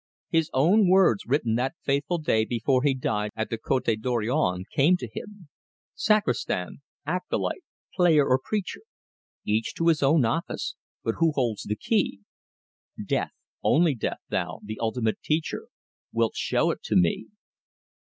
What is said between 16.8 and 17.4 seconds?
to me!"